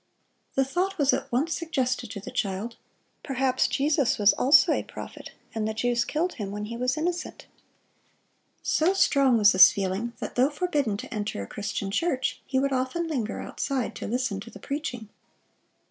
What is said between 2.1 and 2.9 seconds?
the child,